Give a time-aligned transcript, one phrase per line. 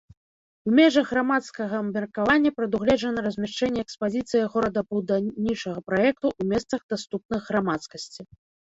[0.69, 8.21] У межах грамадскага абмеркавання прадугледжана размяшчэнне экспазіцыі горадабудаўнічага праекту ў месцах, даступных грамадскасці.